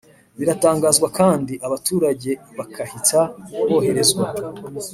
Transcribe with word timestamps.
biratangazwa 0.39 1.07
kandi 1.19 1.53
abaturage 1.67 2.31
bakahita 2.57 3.19
boherezwa. 3.69 4.25